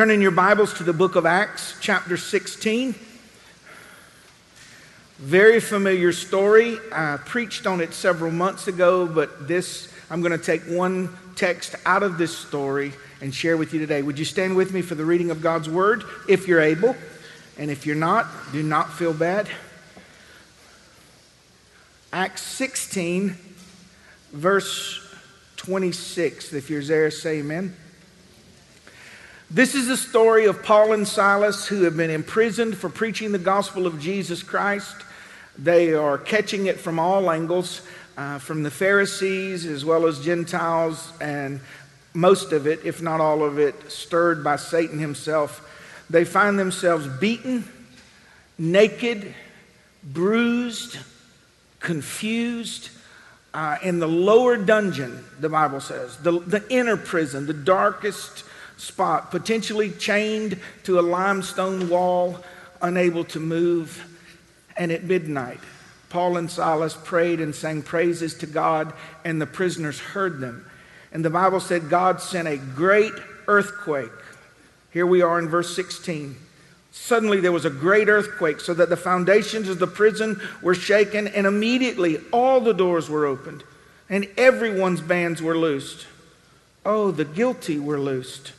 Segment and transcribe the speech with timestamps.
[0.00, 2.94] Turn in your Bibles to the book of Acts, chapter 16.
[5.18, 6.78] Very familiar story.
[6.90, 11.74] I preached on it several months ago, but this, I'm going to take one text
[11.84, 14.00] out of this story and share with you today.
[14.00, 16.96] Would you stand with me for the reading of God's word if you're able?
[17.58, 19.50] And if you're not, do not feel bad.
[22.10, 23.36] Acts 16,
[24.32, 25.14] verse
[25.56, 26.54] 26.
[26.54, 27.76] If you're there, say amen.
[29.52, 33.38] This is the story of Paul and Silas who have been imprisoned for preaching the
[33.38, 34.94] gospel of Jesus Christ.
[35.58, 37.82] They are catching it from all angles,
[38.16, 41.58] uh, from the Pharisees as well as Gentiles, and
[42.14, 45.66] most of it, if not all of it, stirred by Satan himself.
[46.08, 47.68] They find themselves beaten,
[48.56, 49.34] naked,
[50.04, 50.96] bruised,
[51.80, 52.90] confused,
[53.52, 58.44] uh, in the lower dungeon, the Bible says, the, the inner prison, the darkest
[58.80, 62.38] spot, potentially chained to a limestone wall,
[62.80, 64.06] unable to move.
[64.76, 65.60] And at midnight,
[66.08, 68.92] Paul and Silas prayed and sang praises to God,
[69.24, 70.64] and the prisoners heard them.
[71.12, 73.12] And the Bible said God sent a great
[73.46, 74.10] earthquake.
[74.92, 76.36] Here we are in verse 16.
[76.92, 81.28] Suddenly there was a great earthquake, so that the foundations of the prison were shaken,
[81.28, 83.62] and immediately all the doors were opened,
[84.08, 86.06] and everyone's bands were loosed.
[86.84, 88.52] Oh, the guilty were loosed,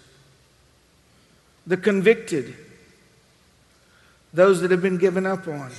[1.67, 2.55] the convicted,
[4.33, 5.71] those that have been given up on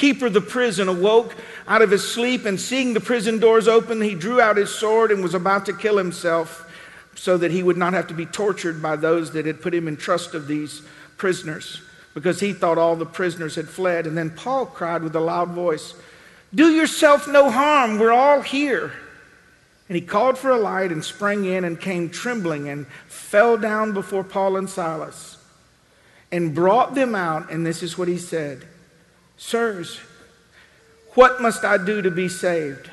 [0.00, 1.36] keeper of the prison awoke
[1.68, 5.12] out of his sleep and seeing the prison doors open, he drew out his sword
[5.12, 6.66] and was about to kill himself
[7.14, 9.86] so that he would not have to be tortured by those that had put him
[9.86, 10.80] in trust of these
[11.18, 11.82] prisoners
[12.14, 14.06] because he thought all the prisoners had fled.
[14.06, 15.92] And then Paul cried with a loud voice,
[16.54, 18.92] Do yourself no harm, we're all here.
[19.90, 23.92] And he called for a light and sprang in and came trembling and fell down
[23.92, 25.36] before Paul and Silas
[26.30, 27.50] and brought them out.
[27.50, 28.68] And this is what he said
[29.36, 29.98] Sirs,
[31.14, 32.88] what must I do to be saved?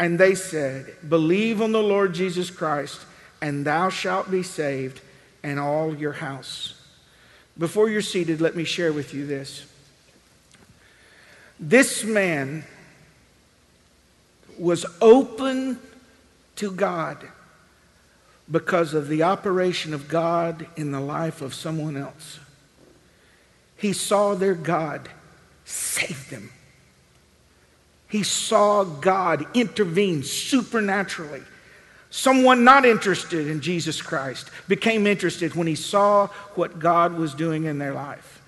[0.00, 3.02] And they said, Believe on the Lord Jesus Christ,
[3.42, 5.02] and thou shalt be saved,
[5.42, 6.80] and all your house.
[7.58, 9.66] Before you're seated, let me share with you this.
[11.60, 12.64] This man
[14.58, 15.78] was open
[16.56, 17.28] to God
[18.50, 22.38] because of the operation of God in the life of someone else.
[23.76, 25.08] He saw their God
[25.64, 26.50] save them.
[28.08, 31.42] He saw God intervene supernaturally.
[32.10, 37.64] Someone not interested in Jesus Christ became interested when he saw what God was doing
[37.64, 38.40] in their life.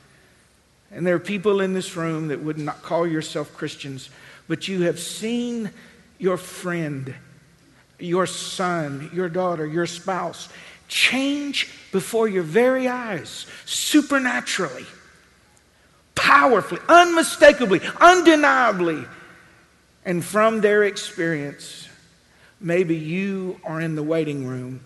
[0.92, 4.08] And there are people in this room that would not call yourself Christians,
[4.46, 5.70] but you have seen
[6.18, 7.12] your friend,
[7.98, 10.48] your son, your daughter, your spouse
[10.88, 14.86] change before your very eyes supernaturally
[16.16, 19.04] powerfully, unmistakably, undeniably.
[20.04, 21.88] And from their experience,
[22.60, 24.80] maybe you are in the waiting room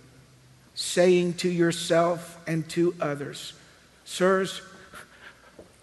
[0.75, 3.55] saying to yourself and to others,
[4.05, 4.61] Sirs,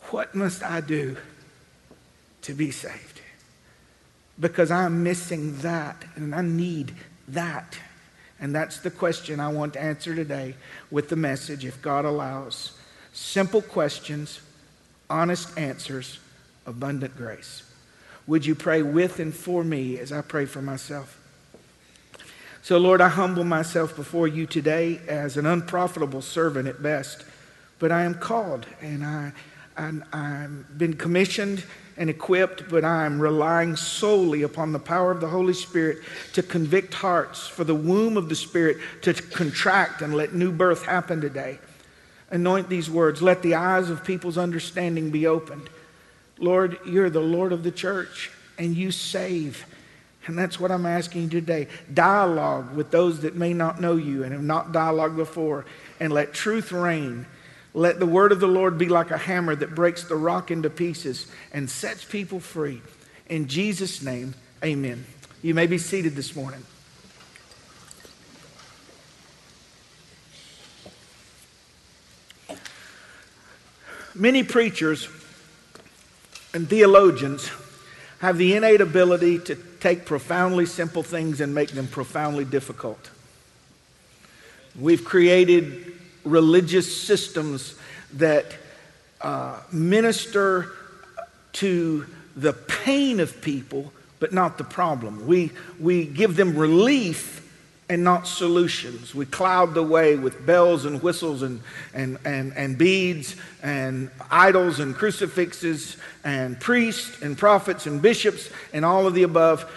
[0.09, 1.17] what must I do
[2.43, 3.21] to be saved?
[4.39, 6.93] Because I'm missing that and I need
[7.27, 7.77] that.
[8.39, 10.55] And that's the question I want to answer today
[10.91, 12.73] with the message, if God allows.
[13.13, 14.41] Simple questions
[15.09, 16.19] honest answers,
[16.65, 17.63] abundant grace.
[18.27, 21.17] Would you pray with and for me as I pray for myself?
[22.61, 27.23] So, Lord, I humble myself before you today as an unprofitable servant at best,
[27.79, 29.31] but I am called and I,
[29.77, 31.63] I, I've been commissioned
[31.97, 35.99] and equipped, but I'm relying solely upon the power of the Holy Spirit
[36.33, 40.85] to convict hearts, for the womb of the Spirit to contract and let new birth
[40.85, 41.59] happen today.
[42.29, 43.21] Anoint these words.
[43.21, 45.69] Let the eyes of people's understanding be opened.
[46.39, 49.65] Lord, you're the Lord of the church and you save.
[50.25, 51.67] And that's what I'm asking you today.
[51.93, 55.65] Dialogue with those that may not know you and have not dialogued before,
[56.01, 57.25] and let truth reign.
[57.77, 60.67] Let the word of the Lord be like a hammer that breaks the rock into
[60.67, 62.81] pieces and sets people free.
[63.27, 64.33] In Jesus' name,
[64.63, 65.05] amen.
[65.43, 66.63] You may be seated this morning.
[74.15, 75.07] Many preachers
[76.55, 77.51] and theologians
[78.21, 83.11] have the innate ability to take profoundly simple things and make them profoundly difficult.
[84.75, 87.75] We've created religious systems
[88.13, 88.45] that
[89.21, 90.71] uh, minister
[91.53, 92.05] to
[92.35, 95.27] the pain of people, but not the problem.
[95.27, 97.43] We, we give them relief
[97.89, 99.15] and not solutions.
[99.15, 101.61] We cloud the way with bells and whistles and,
[101.93, 108.83] and, and, and beads and idols and crucifixes and priests and prophets and bishops and
[108.83, 109.71] all of the above.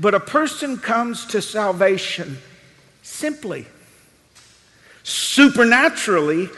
[0.00, 2.38] But a person comes to salvation
[3.02, 3.66] simply,
[5.02, 6.48] supernaturally,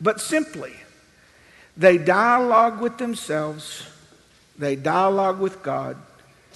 [0.00, 0.74] but simply.
[1.76, 3.86] They dialogue with themselves,
[4.58, 5.96] they dialogue with God,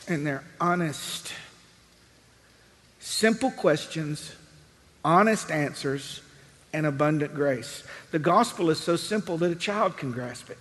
[0.09, 1.33] and they're honest.
[3.01, 4.35] Simple questions,
[5.05, 6.21] honest answers,
[6.73, 7.85] and abundant grace.
[8.11, 10.59] The gospel is so simple that a child can grasp it.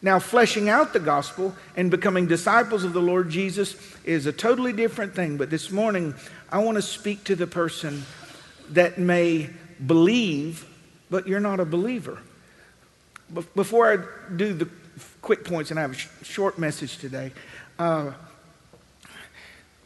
[0.00, 4.72] Now, fleshing out the gospel and becoming disciples of the Lord Jesus is a totally
[4.72, 5.36] different thing.
[5.36, 6.14] But this morning,
[6.50, 8.04] I want to speak to the person
[8.70, 9.50] that may
[9.86, 10.66] believe,
[11.10, 12.18] but you're not a believer.
[13.54, 14.68] Before I do the
[15.20, 17.32] quick points, and I have a short message today,
[17.78, 18.12] uh,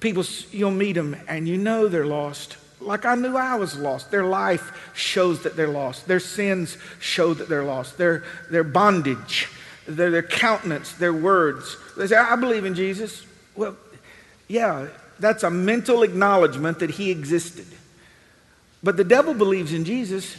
[0.01, 2.57] people, you'll meet them and you know they're lost.
[2.81, 4.11] Like I knew I was lost.
[4.11, 6.07] Their life shows that they're lost.
[6.07, 7.99] Their sins show that they're lost.
[7.99, 9.49] Their, their bondage,
[9.87, 11.77] their, their countenance, their words.
[11.97, 13.25] They say, I believe in Jesus.
[13.55, 13.77] Well,
[14.49, 17.67] yeah, that's a mental acknowledgement that he existed.
[18.83, 20.37] But the devil believes in Jesus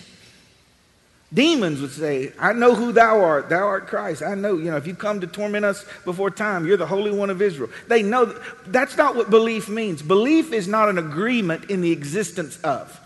[1.34, 3.50] Demons would say, I know who thou art.
[3.50, 4.22] Thou art Christ.
[4.22, 7.12] I know, you know, if you come to torment us before time, you're the Holy
[7.12, 7.72] One of Israel.
[7.88, 10.04] They know that, that's not what belief means.
[10.04, 13.00] Belief is not an agreement in the existence of.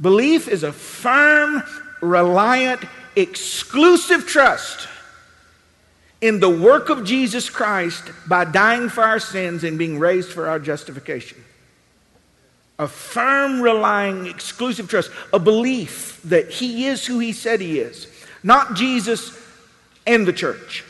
[0.00, 1.62] Belief is a firm,
[2.00, 2.82] reliant,
[3.14, 4.88] exclusive trust
[6.22, 10.48] in the work of Jesus Christ by dying for our sins and being raised for
[10.48, 11.44] our justification
[12.80, 18.06] a firm, relying, exclusive trust, a belief that He is who He said He is.
[18.42, 19.38] Not Jesus
[20.06, 20.82] and the church,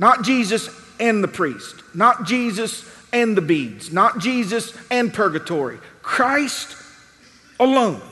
[0.00, 0.68] not Jesus
[0.98, 5.78] and the priest, not Jesus and the beads, not Jesus and purgatory.
[6.02, 6.76] Christ
[7.60, 8.02] alone.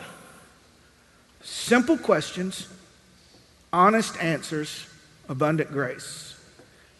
[1.42, 2.68] Simple questions,
[3.72, 4.86] honest answers,
[5.28, 6.38] abundant grace.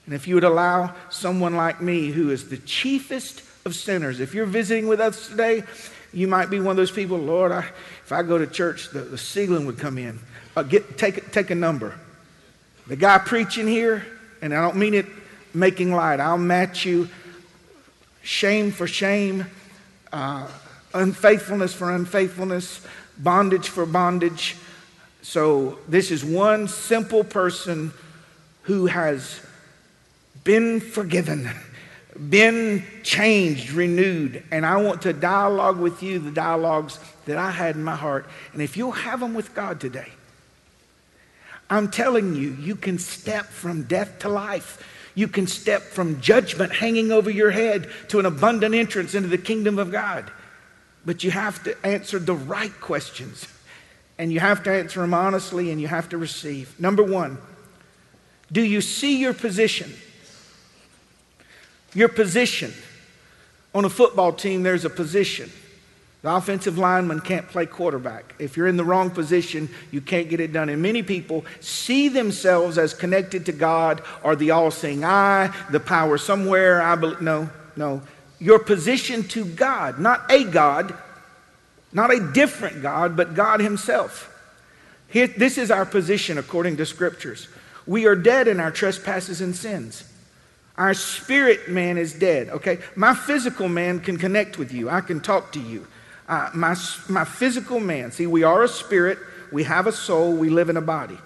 [0.07, 4.21] And if you would allow someone like me, who is the chiefest of sinners.
[4.21, 5.65] If you're visiting with us today,
[6.13, 9.01] you might be one of those people, Lord, I, if I go to church, the,
[9.01, 10.19] the ceiling would come in.
[10.55, 11.99] Uh, get, take, take a number.
[12.87, 14.05] The guy preaching here,
[14.43, 15.07] and I don't mean it
[15.55, 17.09] making light, I'll match you
[18.23, 19.47] shame for shame,
[20.13, 20.47] uh,
[20.93, 22.87] unfaithfulness for unfaithfulness,
[23.17, 24.57] bondage for bondage.
[25.23, 27.93] So, this is one simple person
[28.63, 29.41] who has
[30.45, 31.51] been forgiven
[32.17, 37.77] been changed, renewed, and I want to dialogue with you the dialogues that I had
[37.77, 38.27] in my heart.
[38.53, 40.13] And if you'll have them with God today,
[41.69, 44.83] I'm telling you, you can step from death to life.
[45.15, 49.39] You can step from judgment hanging over your head to an abundant entrance into the
[49.39, 50.31] kingdom of God.
[51.07, 53.47] But you have to answer the right questions.
[54.19, 56.79] And you have to answer them honestly and you have to receive.
[56.79, 57.39] Number one,
[58.53, 59.93] do you see your position?
[61.95, 62.73] Your position.
[63.75, 65.51] On a football team, there's a position.
[66.23, 68.35] The offensive lineman can't play quarterback.
[68.39, 70.71] If you're in the wrong position, you can't get it done.
[70.71, 75.81] And many people see themselves as connected to God or the all seeing eye, the
[75.81, 76.81] power somewhere.
[76.81, 77.21] I believe.
[77.21, 78.01] No, no.
[78.39, 80.97] Your position to God, not a God,
[81.93, 84.31] not a different God, but God Himself.
[85.09, 87.49] Here, this is our position according to scriptures.
[87.87, 90.05] We are dead in our trespasses and sins.
[90.77, 92.79] Our spirit man is dead, okay?
[92.97, 95.87] My physical man can connect with you, I can talk to you.
[96.29, 96.75] Uh, my,
[97.09, 99.19] my physical man, see, we are a spirit,
[99.53, 101.19] we have a soul, we live in a body.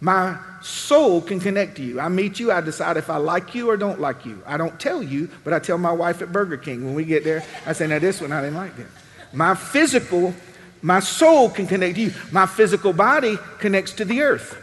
[0.00, 1.98] My soul can connect to you.
[1.98, 4.40] I meet you, I decide if I like you or don't like you.
[4.46, 7.24] I don't tell you, but I tell my wife at Burger King when we get
[7.24, 8.86] there, I say, now this one I didn't like that.
[9.32, 10.34] My physical,
[10.82, 12.12] my soul can connect to you.
[12.30, 14.62] My physical body connects to the earth.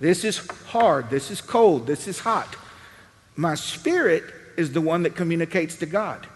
[0.00, 2.54] This is hard, this is cold, this is hot.
[3.38, 4.24] My spirit
[4.56, 6.26] is the one that communicates to God.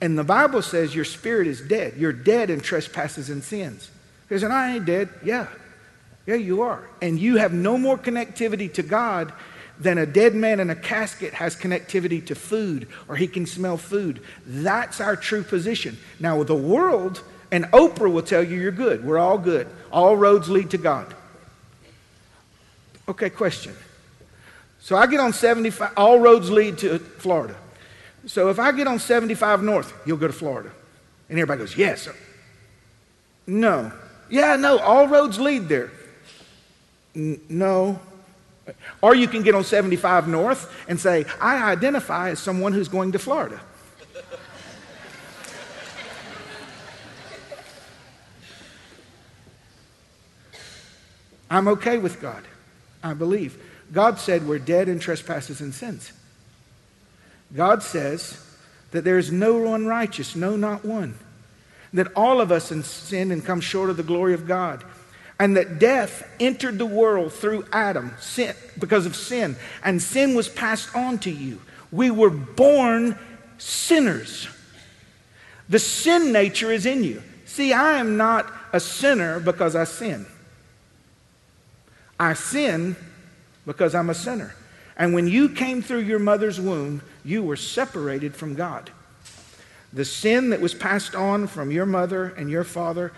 [0.00, 1.94] And the Bible says your spirit is dead.
[1.96, 3.88] You're dead in trespasses and sins.
[4.28, 5.08] He said, I ain't dead.
[5.24, 5.46] Yeah.
[6.26, 6.82] Yeah, you are.
[7.00, 9.32] And you have no more connectivity to God
[9.78, 13.76] than a dead man in a casket has connectivity to food or he can smell
[13.76, 14.20] food.
[14.44, 15.96] That's our true position.
[16.18, 17.22] Now, the world,
[17.52, 19.04] and Oprah will tell you you're good.
[19.04, 19.68] We're all good.
[19.92, 21.14] All roads lead to God.
[23.08, 23.76] Okay, question.
[24.82, 27.54] So I get on 75, all roads lead to Florida.
[28.26, 30.72] So if I get on 75 North, you'll go to Florida.
[31.28, 32.08] And everybody goes, Yes.
[33.46, 33.92] No.
[34.28, 35.92] Yeah, no, all roads lead there.
[37.14, 38.00] N- no.
[39.00, 43.12] Or you can get on 75 North and say, I identify as someone who's going
[43.12, 43.60] to Florida.
[51.48, 52.42] I'm okay with God.
[53.02, 53.60] I believe.
[53.90, 56.12] God said we're dead in trespasses and sins.
[57.54, 58.42] God says
[58.92, 61.14] that there is no one righteous, no, not one.
[61.92, 64.84] That all of us in sin and come short of the glory of God.
[65.38, 69.56] And that death entered the world through Adam sin, because of sin.
[69.82, 71.60] And sin was passed on to you.
[71.90, 73.18] We were born
[73.58, 74.48] sinners.
[75.68, 77.22] The sin nature is in you.
[77.44, 80.26] See, I am not a sinner because I sin.
[82.18, 82.96] I sin
[83.66, 84.54] because I'm a sinner.
[84.96, 88.90] And when you came through your mother's womb, you were separated from God.
[89.92, 93.12] The sin that was passed on from your mother and your father,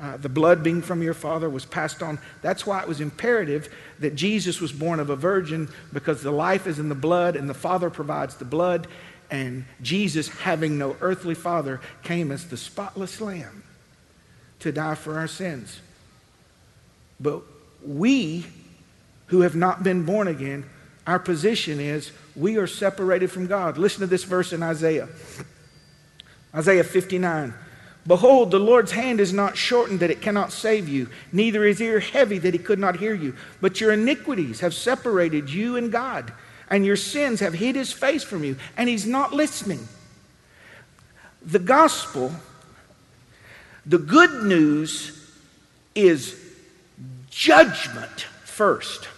[0.00, 2.18] uh, the blood being from your father, was passed on.
[2.42, 3.68] That's why it was imperative
[4.00, 7.48] that Jesus was born of a virgin, because the life is in the blood, and
[7.48, 8.86] the Father provides the blood.
[9.30, 13.62] And Jesus, having no earthly father, came as the spotless lamb
[14.58, 15.80] to die for our sins.
[17.18, 17.42] But
[17.84, 18.46] we
[19.32, 20.62] who have not been born again,
[21.06, 23.78] our position is we are separated from God.
[23.78, 25.08] Listen to this verse in Isaiah.
[26.54, 27.54] Isaiah 59.
[28.06, 31.98] Behold, the Lord's hand is not shortened that it cannot save you, neither is ear
[31.98, 33.34] heavy that he could not hear you.
[33.62, 36.30] But your iniquities have separated you and God,
[36.68, 39.88] and your sins have hid his face from you, and he's not listening.
[41.40, 42.32] The gospel,
[43.86, 45.32] the good news
[45.94, 46.38] is
[47.30, 49.08] judgment first.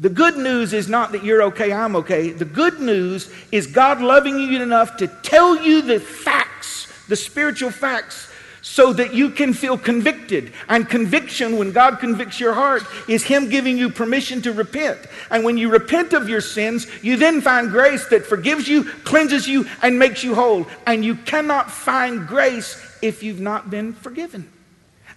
[0.00, 2.30] The good news is not that you're okay, I'm okay.
[2.30, 7.70] The good news is God loving you enough to tell you the facts, the spiritual
[7.70, 8.28] facts,
[8.62, 10.52] so that you can feel convicted.
[10.68, 14.98] And conviction, when God convicts your heart, is Him giving you permission to repent.
[15.30, 19.46] And when you repent of your sins, you then find grace that forgives you, cleanses
[19.46, 20.66] you, and makes you whole.
[20.86, 24.50] And you cannot find grace if you've not been forgiven.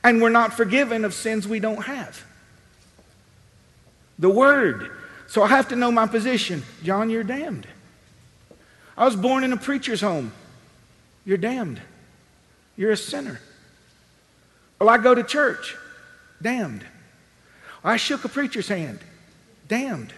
[0.04, 2.24] And we're not forgiven of sins we don't have.
[4.20, 4.92] The Word.
[5.28, 6.64] So I have to know my position.
[6.84, 7.68] John, you're damned.
[8.98, 10.32] I was born in a preacher's home.
[11.26, 11.82] You're damned.
[12.78, 13.40] You're a sinner.
[14.80, 15.76] Well, I go to church.
[16.42, 16.86] Damned.
[17.84, 19.00] I shook a preacher's hand.
[19.68, 20.14] Damned.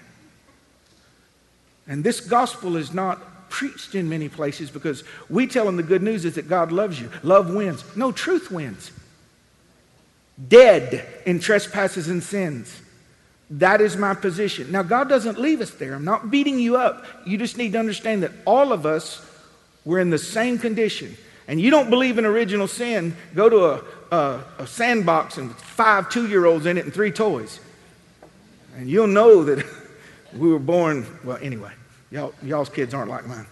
[1.88, 6.04] And this gospel is not preached in many places because we tell them the good
[6.04, 7.10] news is that God loves you.
[7.24, 7.84] Love wins.
[7.96, 8.92] No, truth wins.
[10.48, 12.82] Dead in trespasses and sins.
[13.50, 14.72] That is my position.
[14.72, 15.96] Now, God doesn't leave us there.
[15.96, 17.06] I'm not beating you up.
[17.26, 19.26] You just need to understand that all of us
[19.86, 21.16] were in the same condition.
[21.48, 23.84] And you don't believe in original sin, go to a,
[24.16, 27.62] a, a sandbox and five two year olds in it and three toys.
[28.76, 29.66] And you'll know that
[30.34, 31.72] we were born, well, anyway,
[32.12, 33.46] y'all, y'all's kids aren't like mine.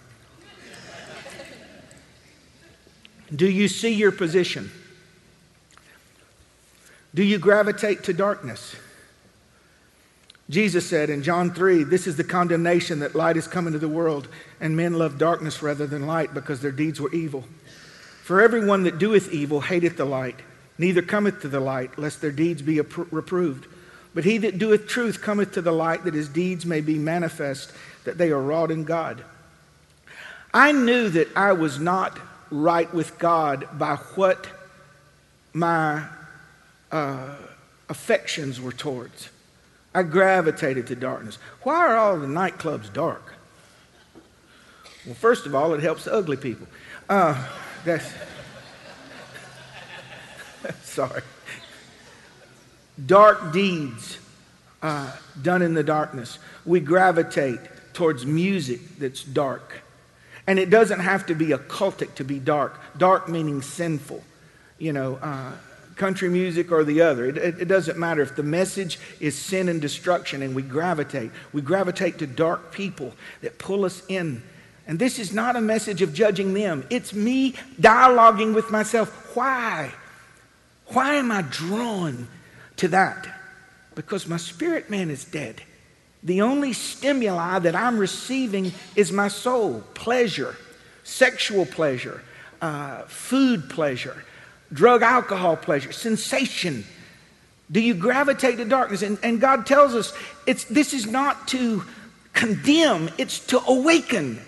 [3.34, 4.70] Do you see your position?
[7.14, 8.76] Do you gravitate to darkness?
[10.48, 13.88] Jesus said in John 3, This is the condemnation that light is come into the
[13.88, 14.28] world,
[14.60, 17.44] and men love darkness rather than light because their deeds were evil.
[18.22, 20.36] For everyone that doeth evil hateth the light,
[20.78, 23.66] neither cometh to the light, lest their deeds be reproved.
[24.14, 27.72] But he that doeth truth cometh to the light, that his deeds may be manifest,
[28.04, 29.22] that they are wrought in God.
[30.54, 32.18] I knew that I was not
[32.50, 34.46] right with God by what
[35.52, 36.06] my
[36.92, 37.34] uh,
[37.88, 39.28] affections were towards.
[39.96, 41.38] I gravitated to darkness.
[41.62, 43.32] Why are all the nightclubs dark?
[45.06, 46.66] Well, first of all, it helps ugly people.
[47.08, 47.48] Uh,
[47.82, 48.12] that's
[50.82, 51.22] sorry.
[53.06, 54.18] Dark deeds
[54.82, 55.10] uh,
[55.40, 56.40] done in the darkness.
[56.66, 57.60] We gravitate
[57.94, 59.80] towards music that's dark.
[60.46, 62.78] And it doesn't have to be occultic to be dark.
[62.98, 64.22] Dark meaning sinful.
[64.78, 65.52] You know, uh,
[65.96, 67.24] country music or the other.
[67.26, 71.30] It, it, it, doesn't matter if the message is sin and destruction and we gravitate.
[71.52, 74.42] We gravitate to dark people that pull us in.
[74.86, 79.34] And this is not a message of judging them, it's me dialoguing with myself.
[79.34, 79.92] Why?
[80.88, 82.28] Why am I drawn
[82.76, 83.26] to that?
[83.96, 85.62] Because my spirit man is dead.
[86.22, 90.56] The only stimuli that I'm receiving is my soul, pleasure,
[91.02, 92.22] sexual pleasure,
[92.60, 94.24] uh, food pleasure
[94.72, 96.84] drug alcohol pleasure, sensation?
[97.70, 99.02] Do you gravitate to darkness?
[99.02, 100.12] And, and God tells us
[100.46, 101.82] it's, this is not to
[102.32, 104.40] condemn, it's to awaken.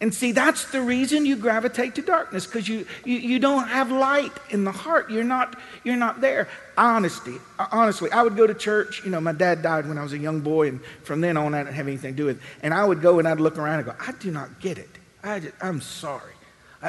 [0.00, 3.90] And see, that's the reason you gravitate to darkness, because you, you, you don't have
[3.90, 5.10] light in the heart.
[5.10, 6.46] You're not, you're not there.
[6.76, 9.02] Honesty, uh, honestly, I would go to church.
[9.04, 11.52] You know, my dad died when I was a young boy, and from then on,
[11.52, 12.42] I didn't have anything to do with it.
[12.62, 14.90] And I would go and I'd look around and go, I do not get it.
[15.24, 16.34] I just, I'm sorry.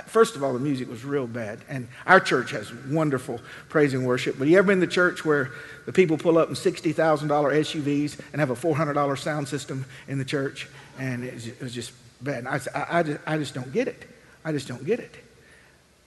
[0.05, 1.59] First of all, the music was real bad.
[1.67, 4.37] And our church has wonderful praise and worship.
[4.37, 5.51] But you ever been the church where
[5.85, 10.25] the people pull up in $60,000 SUVs and have a $400 sound system in the
[10.25, 10.67] church?
[10.99, 11.91] And it was just
[12.21, 12.45] bad.
[12.45, 14.07] I, I, I, just, I just don't get it.
[14.45, 15.15] I just don't get it.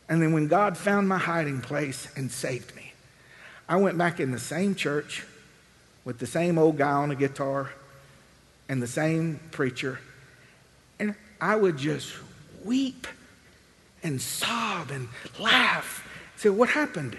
[0.09, 2.93] And then when God found my hiding place and saved me,
[3.69, 5.25] I went back in the same church
[6.05, 7.71] with the same old guy on a guitar
[8.69, 9.99] and the same preacher.
[11.01, 12.13] And I would just
[12.65, 13.07] weep
[14.03, 16.07] and sob and laugh.
[16.37, 17.17] Say, what happened?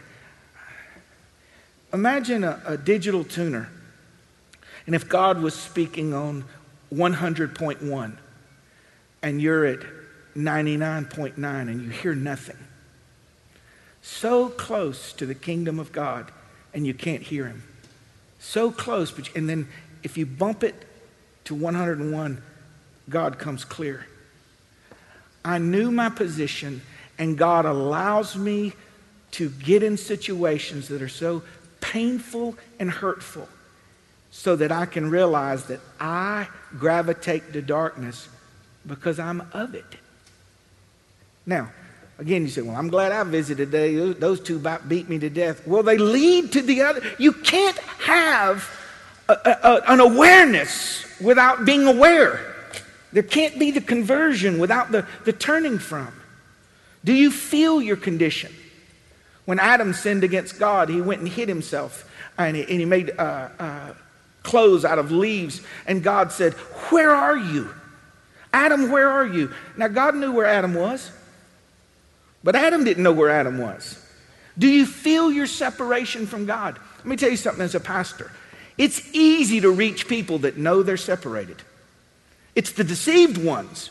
[1.93, 3.69] Imagine a, a digital tuner,
[4.85, 6.45] and if God was speaking on
[6.93, 8.17] 100.1
[9.21, 9.79] and you're at
[10.35, 12.57] 99.9 and you hear nothing.
[14.01, 16.31] So close to the kingdom of God
[16.73, 17.63] and you can't hear him.
[18.39, 19.67] So close, but, and then
[20.03, 20.75] if you bump it
[21.45, 22.43] to 101,
[23.09, 24.05] God comes clear.
[25.45, 26.81] I knew my position,
[27.17, 28.73] and God allows me
[29.31, 31.43] to get in situations that are so
[31.81, 33.47] painful and hurtful
[34.31, 36.47] so that I can realize that I
[36.77, 38.29] gravitate to darkness
[38.85, 39.85] because I'm of it.
[41.45, 41.71] Now,
[42.19, 44.13] again, you say, Well, I'm glad I visited today.
[44.13, 45.67] Those two beat me to death.
[45.67, 47.01] Well, they lead to the other.
[47.19, 48.69] You can't have
[49.27, 52.52] a, a, an awareness without being aware.
[53.13, 56.11] There can't be the conversion without the, the turning from.
[57.05, 58.51] Do you feel your condition?
[59.45, 63.11] When Adam sinned against God, he went and hid himself and he, and he made
[63.17, 63.93] uh, uh,
[64.41, 65.61] clothes out of leaves.
[65.85, 66.53] And God said,
[66.89, 67.69] Where are you?
[68.51, 69.51] Adam, where are you?
[69.77, 71.11] Now, God knew where Adam was,
[72.43, 73.99] but Adam didn't know where Adam was.
[74.57, 76.77] Do you feel your separation from God?
[76.97, 78.31] Let me tell you something as a pastor.
[78.77, 81.57] It's easy to reach people that know they're separated.
[82.55, 83.89] It's the deceived ones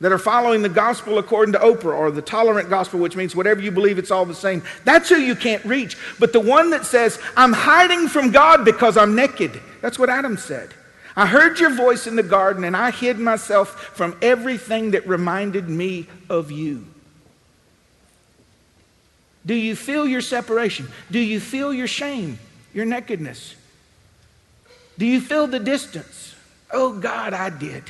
[0.00, 3.62] that are following the gospel according to Oprah or the tolerant gospel, which means whatever
[3.62, 4.62] you believe, it's all the same.
[4.84, 5.96] That's who you can't reach.
[6.18, 10.36] But the one that says, I'm hiding from God because I'm naked, that's what Adam
[10.36, 10.74] said.
[11.18, 15.66] I heard your voice in the garden and I hid myself from everything that reminded
[15.66, 16.84] me of you.
[19.46, 20.88] Do you feel your separation?
[21.10, 22.38] Do you feel your shame,
[22.74, 23.54] your nakedness?
[24.98, 26.35] Do you feel the distance?
[26.72, 27.84] Oh God, I did.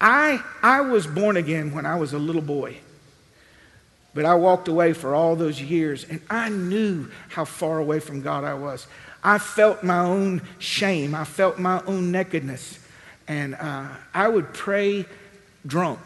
[0.00, 2.76] I, I was born again when I was a little boy.
[4.14, 8.22] But I walked away for all those years and I knew how far away from
[8.22, 8.86] God I was.
[9.22, 12.78] I felt my own shame, I felt my own nakedness.
[13.26, 15.04] And uh, I would pray
[15.66, 16.00] drunk.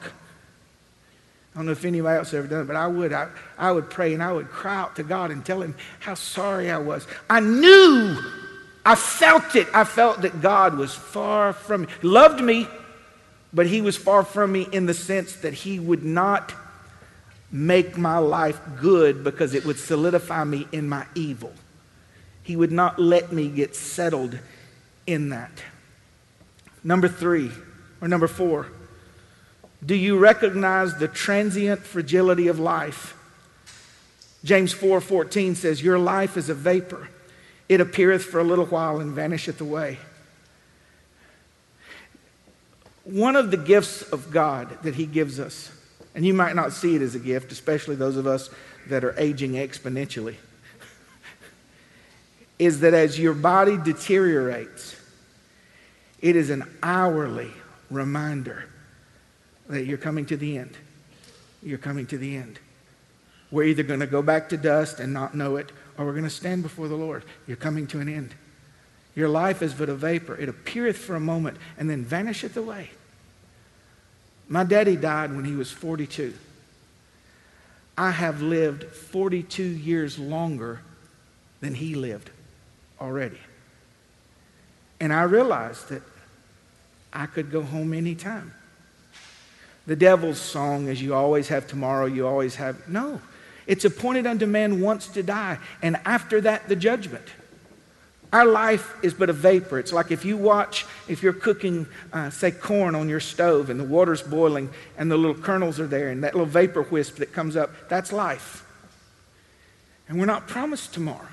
[1.54, 3.12] I don't know if anybody else ever done it, but I would.
[3.12, 6.14] I, I would pray and I would cry out to God and tell Him how
[6.14, 7.06] sorry I was.
[7.28, 8.18] I knew
[8.84, 9.68] I felt it.
[9.72, 11.88] I felt that God was far from me.
[12.00, 12.66] He loved me,
[13.52, 16.52] but he was far from me in the sense that he would not
[17.50, 21.52] make my life good because it would solidify me in my evil.
[22.42, 24.38] He would not let me get settled
[25.06, 25.62] in that.
[26.82, 27.52] Number three,
[28.00, 28.66] or number four,
[29.84, 33.16] do you recognize the transient fragility of life?
[34.42, 37.08] James 4:14 says, Your life is a vapor
[37.72, 39.98] it appeareth for a little while and vanisheth away.
[43.04, 45.72] One of the gifts of God that He gives us,
[46.14, 48.50] and you might not see it as a gift, especially those of us
[48.88, 50.36] that are aging exponentially,
[52.58, 54.96] is that as your body deteriorates,
[56.20, 57.50] it is an hourly
[57.90, 58.68] reminder
[59.68, 60.76] that you're coming to the end.
[61.62, 62.58] You're coming to the end.
[63.50, 66.24] We're either going to go back to dust and not know it, or we're going
[66.24, 67.24] to stand before the Lord.
[67.46, 68.34] You're coming to an end.
[69.14, 70.36] Your life is but a vapor.
[70.36, 72.90] It appeareth for a moment and then vanisheth away.
[74.48, 76.34] My daddy died when he was 42.
[77.96, 80.80] I have lived 42 years longer
[81.60, 82.30] than he lived
[83.00, 83.38] already.
[84.98, 86.02] And I realized that
[87.12, 88.54] I could go home anytime.
[89.86, 92.88] The devil's song is you always have tomorrow, you always have.
[92.88, 93.20] No,
[93.66, 97.24] it's appointed unto man once to die, and after that, the judgment.
[98.32, 99.78] Our life is but a vapor.
[99.78, 103.78] It's like if you watch, if you're cooking, uh, say, corn on your stove and
[103.78, 107.34] the water's boiling and the little kernels are there and that little vapor wisp that
[107.34, 108.64] comes up, that's life.
[110.08, 111.28] And we're not promised tomorrow.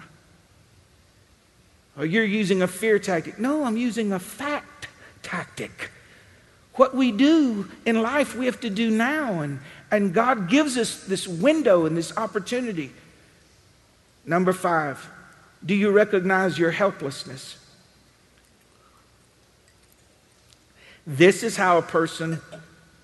[1.97, 3.39] Or you're using a fear tactic.
[3.39, 4.87] No, I'm using a fact
[5.23, 5.91] tactic.
[6.75, 9.39] What we do in life, we have to do now.
[9.39, 9.59] And,
[9.91, 12.91] and God gives us this window and this opportunity.
[14.25, 15.09] Number five,
[15.65, 17.57] do you recognize your helplessness?
[21.07, 22.39] This is how a person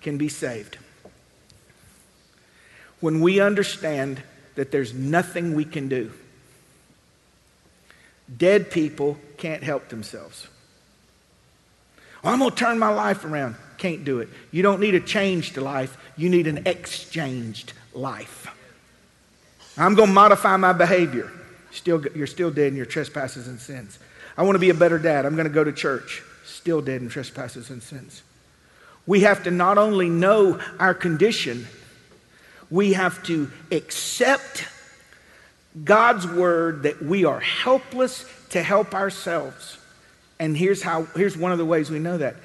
[0.00, 0.78] can be saved.
[3.00, 4.22] when we understand
[4.54, 6.10] that there's nothing we can do.
[8.36, 10.48] Dead people can't help themselves.
[12.22, 13.54] Well, I'm going to turn my life around.
[13.78, 14.28] Can't do it.
[14.50, 18.48] You don't need a changed life, you need an exchanged life.
[19.78, 21.30] I'm going to modify my behavior.
[21.70, 23.98] Still, you're still dead in your trespasses and sins.
[24.36, 25.26] I want to be a better dad.
[25.26, 26.22] I'm going to go to church.
[26.44, 28.22] Still dead in trespasses and sins.
[29.06, 31.66] We have to not only know our condition,
[32.70, 34.66] we have to accept
[35.84, 39.78] God's word that we are helpless to help ourselves.
[40.38, 42.36] And here's how here's one of the ways we know that.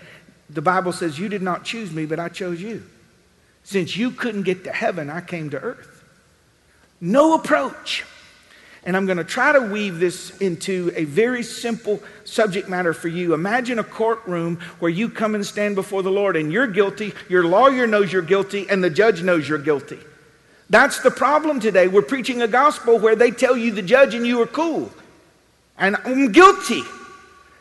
[0.53, 2.83] The Bible says you did not choose me, but I chose you.
[3.63, 6.03] Since you couldn't get to heaven, I came to earth.
[6.99, 8.03] No approach.
[8.83, 13.09] And I'm going to try to weave this into a very simple subject matter for
[13.09, 13.33] you.
[13.35, 17.43] Imagine a courtroom where you come and stand before the Lord and you're guilty, your
[17.43, 19.99] lawyer knows you're guilty, and the judge knows you're guilty.
[20.71, 21.87] That's the problem today.
[21.87, 24.91] We're preaching a gospel where they tell you the judge and you are cool.
[25.77, 26.81] And I'm guilty.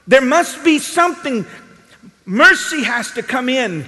[0.06, 1.44] There must be something.
[2.30, 3.84] Mercy has to come in.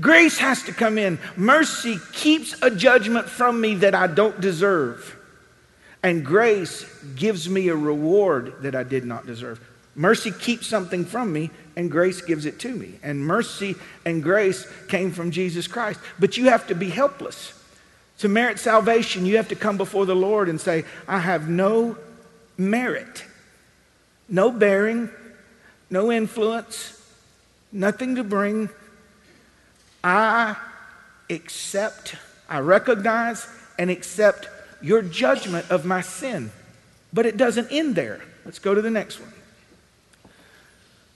[0.00, 1.18] Grace has to come in.
[1.34, 5.16] Mercy keeps a judgment from me that I don't deserve.
[6.00, 6.84] And grace
[7.16, 9.60] gives me a reward that I did not deserve.
[9.96, 12.94] Mercy keeps something from me, and grace gives it to me.
[13.02, 13.74] And mercy
[14.06, 15.98] and grace came from Jesus Christ.
[16.20, 17.54] But you have to be helpless.
[18.18, 21.98] To merit salvation, you have to come before the Lord and say, I have no
[22.56, 23.24] merit,
[24.28, 25.10] no bearing,
[25.90, 26.99] no influence,
[27.72, 28.68] nothing to bring.
[30.02, 30.56] I
[31.28, 32.16] accept,
[32.48, 33.46] I recognize
[33.78, 34.48] and accept
[34.82, 36.50] your judgment of my sin.
[37.12, 38.20] But it doesn't end there.
[38.44, 39.32] Let's go to the next one.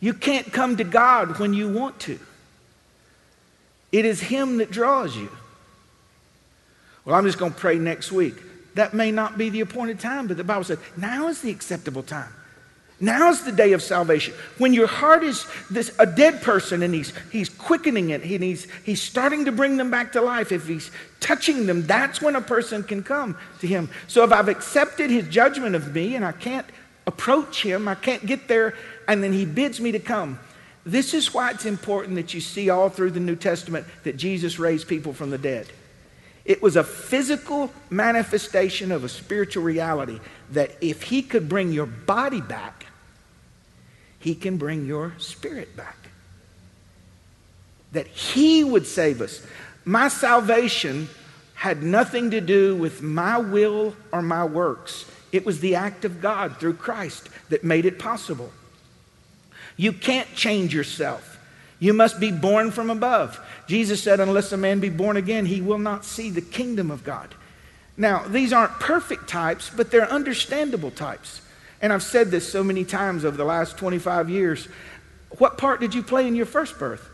[0.00, 2.18] You can't come to God when you want to.
[3.92, 5.30] It is Him that draws you.
[7.04, 8.34] Well, I'm just going to pray next week.
[8.74, 12.02] That may not be the appointed time, but the Bible said now is the acceptable
[12.02, 12.32] time.
[13.00, 14.34] Now's the day of salvation.
[14.58, 18.68] When your heart is this a dead person and he's he's quickening it and he's
[18.84, 20.52] he's starting to bring them back to life.
[20.52, 23.90] If he's touching them, that's when a person can come to him.
[24.06, 26.66] So if I've accepted his judgment of me and I can't
[27.06, 28.74] approach him, I can't get there,
[29.08, 30.38] and then he bids me to come.
[30.86, 34.58] This is why it's important that you see all through the New Testament that Jesus
[34.58, 35.66] raised people from the dead.
[36.44, 40.20] It was a physical manifestation of a spiritual reality
[40.52, 42.83] that if He could bring your body back,
[44.24, 46.08] He can bring your spirit back.
[47.92, 49.46] That He would save us.
[49.84, 51.10] My salvation
[51.52, 55.04] had nothing to do with my will or my works.
[55.30, 58.50] It was the act of God through Christ that made it possible.
[59.76, 61.38] You can't change yourself.
[61.78, 63.38] You must be born from above.
[63.66, 67.04] Jesus said, Unless a man be born again, he will not see the kingdom of
[67.04, 67.34] God.
[67.98, 71.42] Now, these aren't perfect types, but they're understandable types.
[71.84, 74.68] And I've said this so many times over the last 25 years.
[75.36, 77.06] What part did you play in your first birth?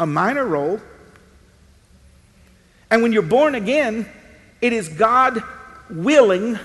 [0.00, 0.80] A minor role.
[2.90, 4.08] And when you're born again,
[4.60, 5.44] it is God
[5.88, 6.58] willing,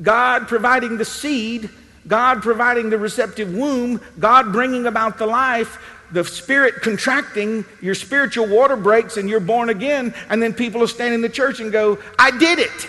[0.00, 1.68] God providing the seed
[2.06, 8.46] God providing the receptive womb, God bringing about the life, the spirit contracting, your spiritual
[8.46, 11.72] water breaks, and you're born again, and then people will stand in the church and
[11.72, 12.88] go, I did it.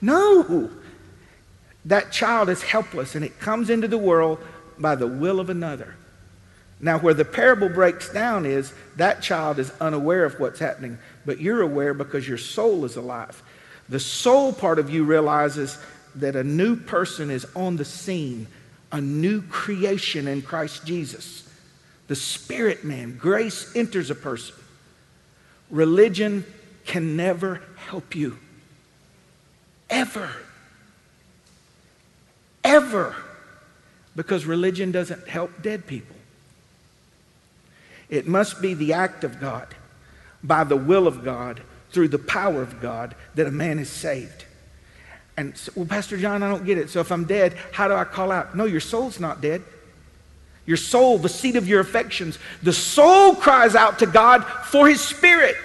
[0.00, 0.70] No.
[1.86, 4.38] That child is helpless, and it comes into the world
[4.78, 5.94] by the will of another.
[6.80, 11.40] Now, where the parable breaks down is that child is unaware of what's happening, but
[11.40, 13.42] you're aware because your soul is alive.
[13.88, 15.78] The soul part of you realizes
[16.16, 18.48] that a new person is on the scene,
[18.90, 21.48] a new creation in Christ Jesus.
[22.08, 24.56] The spirit man, grace enters a person.
[25.70, 26.44] Religion
[26.84, 28.38] can never help you.
[29.88, 30.30] Ever.
[32.86, 33.16] Ever.
[34.14, 36.16] Because religion doesn't help dead people.
[38.08, 39.66] It must be the act of God,
[40.42, 44.44] by the will of God, through the power of God, that a man is saved.
[45.36, 46.88] And so, well, Pastor John, I don't get it.
[46.88, 48.56] So if I'm dead, how do I call out?
[48.56, 49.62] No, your soul's not dead.
[50.64, 55.00] Your soul, the seat of your affections, the soul cries out to God for his
[55.00, 55.56] spirit.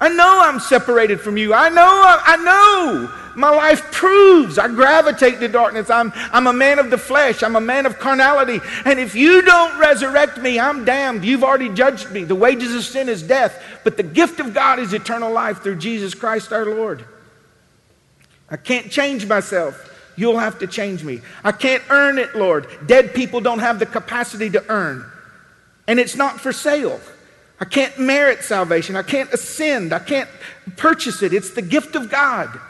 [0.00, 1.52] I know I'm separated from you.
[1.52, 3.14] I know, I know.
[3.34, 5.90] My life proves I gravitate to darkness.
[5.90, 7.42] I'm, I'm a man of the flesh.
[7.42, 8.60] I'm a man of carnality.
[8.84, 11.24] And if you don't resurrect me, I'm damned.
[11.24, 12.24] You've already judged me.
[12.24, 15.76] The wages of sin is death, but the gift of God is eternal life through
[15.76, 17.04] Jesus Christ our Lord.
[18.50, 19.84] I can't change myself.
[20.16, 21.20] You'll have to change me.
[21.44, 22.66] I can't earn it, Lord.
[22.86, 25.08] Dead people don't have the capacity to earn.
[25.86, 27.00] And it's not for sale.
[27.60, 28.96] I can't merit salvation.
[28.96, 29.92] I can't ascend.
[29.92, 30.28] I can't
[30.76, 31.32] purchase it.
[31.32, 32.60] It's the gift of God.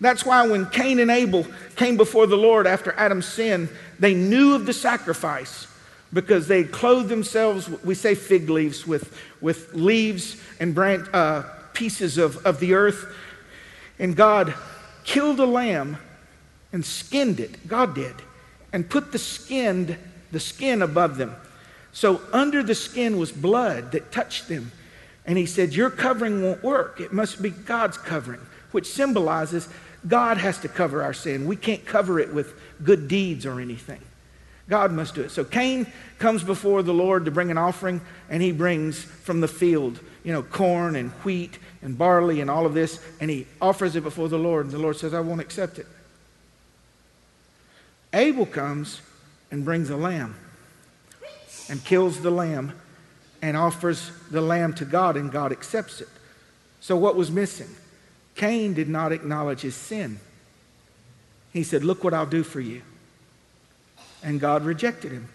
[0.00, 4.54] That's why when Cain and Abel came before the Lord after Adam's sin, they knew
[4.54, 5.66] of the sacrifice
[6.12, 12.16] because they clothed themselves, we say fig leaves, with, with leaves and branch, uh, pieces
[12.18, 13.14] of, of the earth.
[13.98, 14.54] And God
[15.04, 15.98] killed a lamb
[16.72, 17.66] and skinned it.
[17.66, 18.14] God did.
[18.72, 19.96] And put the skinned,
[20.32, 21.34] the skin above them.
[21.96, 24.70] So under the skin was blood that touched them.
[25.24, 27.00] And he said, Your covering won't work.
[27.00, 29.66] It must be God's covering, which symbolizes
[30.06, 31.46] God has to cover our sin.
[31.46, 32.52] We can't cover it with
[32.84, 34.02] good deeds or anything.
[34.68, 35.30] God must do it.
[35.30, 35.86] So Cain
[36.18, 40.34] comes before the Lord to bring an offering, and he brings from the field, you
[40.34, 44.28] know, corn and wheat and barley and all of this, and he offers it before
[44.28, 44.66] the Lord.
[44.66, 45.86] And the Lord says, I won't accept it.
[48.12, 49.00] Abel comes
[49.50, 50.36] and brings a lamb
[51.68, 52.72] and kills the lamb
[53.42, 56.08] and offers the lamb to God, and God accepts it.
[56.80, 57.68] So, what was missing?
[58.34, 60.20] Cain did not acknowledge his sin.
[61.52, 62.82] He said, Look what I'll do for you.
[64.22, 65.28] And God rejected him.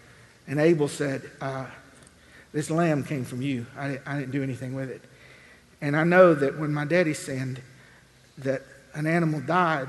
[0.46, 1.66] And Abel said, uh,
[2.52, 3.66] This lamb came from you.
[3.76, 5.02] I, I didn't do anything with it.
[5.80, 7.60] And I know that when my daddy sinned,
[8.38, 8.62] that
[8.94, 9.88] an animal died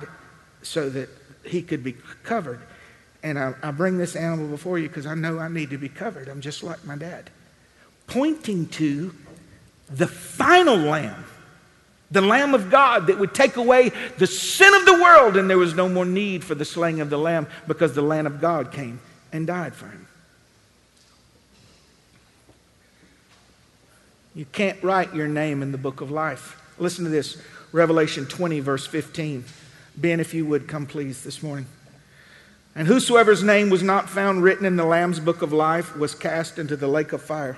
[0.62, 1.10] so that
[1.43, 2.62] he could be covered.
[3.24, 5.90] And I, I bring this animal before you because I know I need to be
[5.90, 6.28] covered.
[6.28, 7.30] I'm just like my dad.
[8.06, 9.16] Pointing to
[9.90, 11.24] the final lamb,
[12.12, 15.58] the Lamb of God that would take away the sin of the world, and there
[15.58, 18.72] was no more need for the slaying of the lamb because the Lamb of God
[18.72, 19.00] came
[19.32, 20.08] and died for him.
[24.36, 26.60] You can't write your name in the book of life.
[26.78, 29.46] Listen to this Revelation 20, verse 15.
[29.96, 31.68] Ben, if you would come please this morning.
[32.76, 36.58] And whosoever's name was not found written in the Lamb's book of life was cast
[36.58, 37.58] into the lake of fire.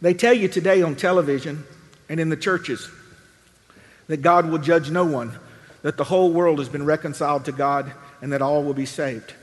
[0.00, 1.64] They tell you today on television
[2.08, 2.88] and in the churches
[4.06, 5.38] that God will judge no one,
[5.82, 9.34] that the whole world has been reconciled to God, and that all will be saved.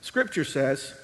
[0.00, 0.94] Scripture says,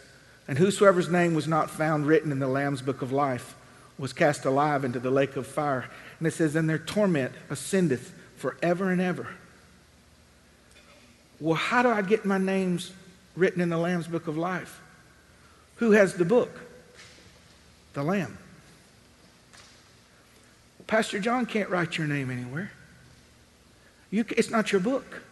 [0.47, 3.55] And whosoever's name was not found written in the Lamb's book of life
[3.99, 5.88] was cast alive into the lake of fire.
[6.18, 9.29] And it says, And their torment ascendeth forever and ever.
[11.40, 12.92] Well, how do I get my names
[13.37, 14.81] written in the Lamb's book of life?
[15.77, 16.61] Who has the book?
[17.94, 18.38] The Lamb.
[20.87, 22.70] Pastor John can't write your name anywhere.
[24.11, 25.23] You, it's not your book.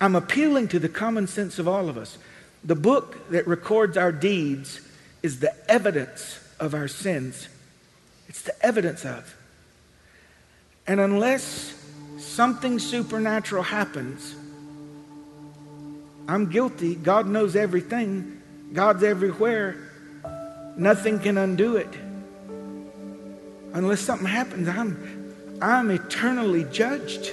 [0.00, 2.18] I'm appealing to the common sense of all of us.
[2.64, 4.80] The book that records our deeds
[5.22, 7.48] is the evidence of our sins.
[8.28, 9.34] It's the evidence of.
[10.86, 11.74] And unless
[12.18, 14.34] something supernatural happens,
[16.28, 16.94] I'm guilty.
[16.94, 18.42] God knows everything.
[18.74, 19.76] God's everywhere.
[20.76, 21.88] Nothing can undo it.
[23.72, 27.32] Unless something happens, I'm, I'm eternally judged.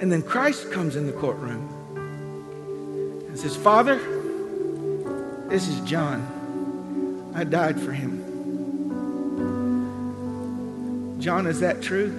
[0.00, 1.68] And then Christ comes in the courtroom
[3.28, 3.98] and says, Father,
[5.48, 7.32] this is John.
[7.34, 8.26] I died for him.
[11.20, 12.18] John, is that true?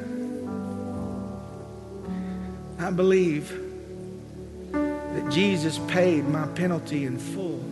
[2.80, 3.71] I believe
[5.32, 7.64] Jesus paid my penalty in full.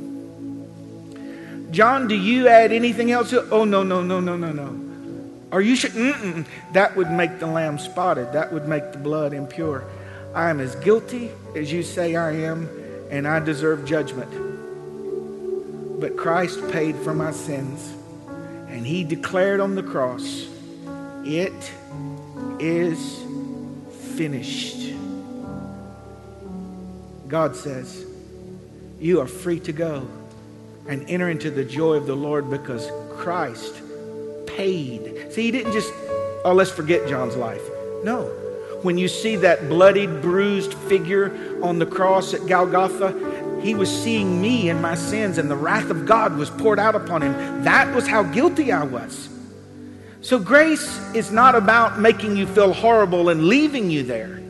[1.72, 3.34] John, do you add anything else?
[3.34, 4.89] Oh, no, no, no, no, no, no.
[5.52, 5.89] Are you sure?
[5.91, 6.45] Mm-mm.
[6.74, 8.34] That would make the lamb spotted.
[8.34, 9.84] That would make the blood impure.
[10.34, 12.69] I am as guilty as you say I am,
[13.10, 14.32] and I deserve judgment.
[16.00, 17.93] But Christ paid for my sins,
[18.67, 20.48] and he declared on the cross,
[21.26, 21.72] It
[22.60, 23.22] is
[24.15, 24.78] finished.
[27.29, 28.05] God says,
[28.99, 30.07] You are free to go
[30.87, 33.81] and enter into the joy of the Lord because Christ
[34.47, 35.31] paid.
[35.31, 35.93] See, he didn't just,
[36.43, 37.61] oh, let's forget John's life.
[38.03, 38.23] No.
[38.81, 44.41] When you see that bloodied, bruised figure on the cross at Golgotha, he was seeing
[44.41, 47.63] me and my sins, and the wrath of God was poured out upon him.
[47.63, 49.29] That was how guilty I was.
[50.21, 54.41] So, grace is not about making you feel horrible and leaving you there.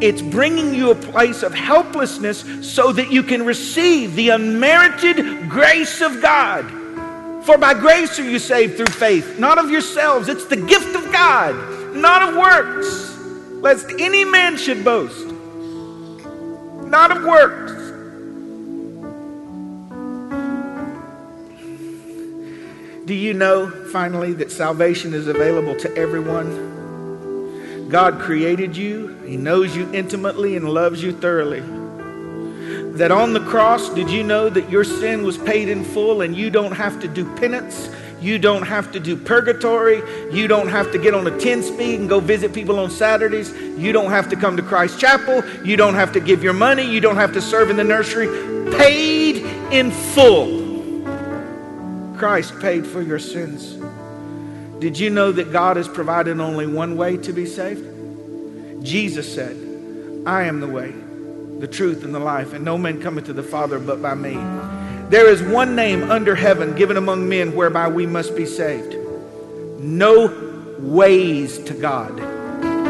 [0.00, 6.00] It's bringing you a place of helplessness so that you can receive the unmerited grace
[6.00, 6.64] of God.
[7.44, 10.28] For by grace are you saved through faith, not of yourselves.
[10.28, 13.18] It's the gift of God, not of works,
[13.62, 15.26] lest any man should boast.
[16.86, 17.72] Not of works.
[23.06, 26.79] Do you know, finally, that salvation is available to everyone?
[27.90, 31.60] God created you, He knows you intimately and loves you thoroughly.
[32.96, 36.36] that on the cross, did you know that your sin was paid in full and
[36.36, 37.90] you don't have to do penance?
[38.20, 40.02] You don't have to do purgatory.
[40.30, 43.50] You don't have to get on a 10 speed and go visit people on Saturdays.
[43.52, 45.42] You don't have to come to Christ Chapel.
[45.64, 46.82] You don't have to give your money.
[46.82, 48.26] You don't have to serve in the nursery.
[48.76, 49.38] Paid
[49.72, 50.60] in full.
[52.18, 53.79] Christ paid for your sins.
[54.80, 57.84] Did you know that God has provided only one way to be saved?
[58.82, 59.54] Jesus said,
[60.26, 60.94] I am the way,
[61.58, 64.34] the truth, and the life, and no man cometh to the Father but by me.
[65.10, 68.94] There is one name under heaven given among men whereby we must be saved.
[69.80, 72.18] No ways to God,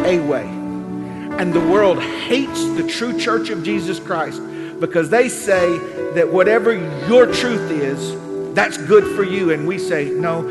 [0.07, 0.46] a way.
[0.46, 4.40] And the world hates the true church of Jesus Christ
[4.79, 5.79] because they say
[6.14, 6.72] that whatever
[7.09, 9.50] your truth is, that's good for you.
[9.50, 10.42] And we say, no,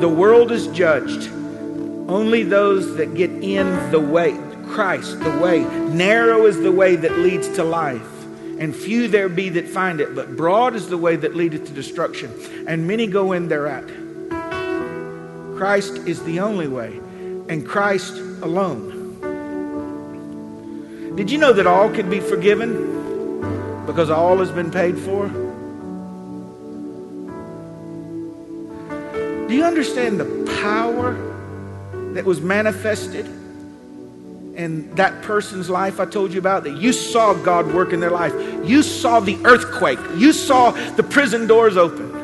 [0.00, 1.30] the world is judged.
[2.08, 5.64] Only those that get in the way, Christ, the way.
[5.64, 8.16] Narrow is the way that leads to life
[8.58, 11.72] and few there be that find it, but broad is the way that leadeth to
[11.72, 12.32] destruction,
[12.66, 13.86] and many go in thereat.
[15.58, 16.96] Christ is the only way,
[17.48, 18.94] and Christ alone.
[21.16, 25.45] Did you know that all can be forgiven because all has been paid for?
[29.48, 31.14] Do you understand the power
[32.14, 33.26] that was manifested
[34.56, 38.10] in that person's life I told you about, that you saw God work in their
[38.10, 38.32] life.
[38.66, 39.98] You saw the earthquake.
[40.16, 42.14] You saw the prison doors open.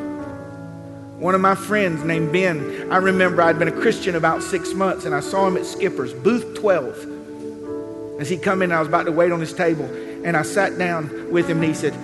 [1.21, 5.05] One of my friends named Ben, I remember I'd been a Christian about six months
[5.05, 8.21] and I saw him at Skipper's, booth 12.
[8.21, 9.85] As he come in, I was about to wait on his table
[10.25, 11.95] and I sat down with him and he said,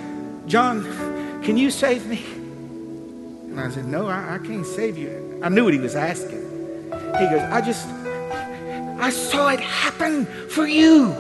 [0.47, 0.85] John,
[1.43, 2.25] can you save me?
[3.61, 5.41] I said, No, I, I can't save you.
[5.43, 6.43] I knew what he was asking.
[7.19, 7.87] He goes, I just,
[9.01, 11.15] I saw it happen for you.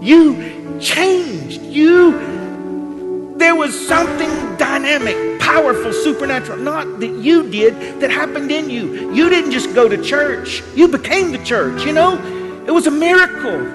[0.00, 1.62] You changed.
[1.62, 9.12] You, there was something dynamic, powerful, supernatural, not that you did, that happened in you.
[9.12, 12.14] You didn't just go to church, you became the church, you know?
[12.66, 13.66] It was a miracle.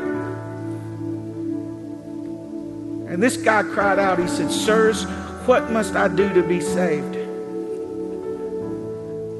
[3.08, 5.06] And this guy cried out, he said, Sirs,
[5.48, 7.16] what must I do to be saved?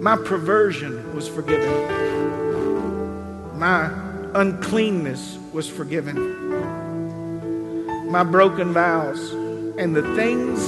[0.02, 1.98] My perversion was forgiven
[3.58, 3.92] my
[4.36, 6.16] uncleanness was forgiven.
[8.12, 9.32] My broken vows
[9.80, 10.60] and the things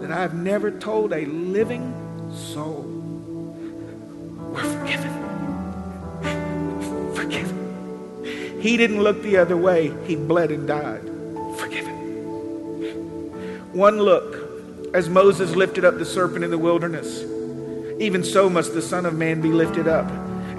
[0.00, 1.94] that I've never told a living
[2.34, 2.82] soul
[4.50, 5.12] were forgiven.
[7.14, 8.60] Forgiven.
[8.60, 11.13] He didn't look the other way, he bled and died.
[13.74, 17.22] One look as Moses lifted up the serpent in the wilderness,
[18.00, 20.08] even so must the Son of Man be lifted up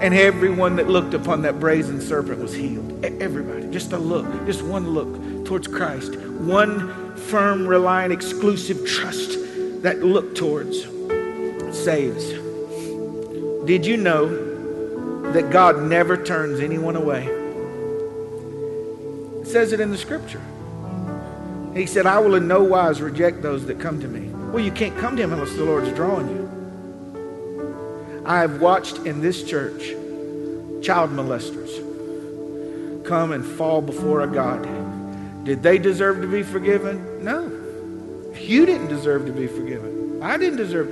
[0.00, 3.04] and everyone that looked upon that brazen serpent was healed.
[3.04, 3.70] Everybody.
[3.70, 6.16] Just a look, just one look towards Christ.
[6.16, 9.38] One firm, reliant, exclusive trust
[9.82, 10.82] that look towards
[11.74, 12.28] saves.
[13.66, 17.24] Did you know that God never turns anyone away?
[19.40, 20.42] It says it in the scripture.
[21.76, 24.30] He said, I will in no wise reject those that come to me.
[24.50, 28.22] Well, you can't come to him unless the Lord's drawing you.
[28.24, 29.90] I have watched in this church
[30.82, 31.84] child molesters
[33.04, 34.64] come and fall before a God.
[35.44, 37.22] Did they deserve to be forgiven?
[37.22, 37.52] No.
[38.38, 40.22] You didn't deserve to be forgiven.
[40.22, 40.88] I didn't deserve.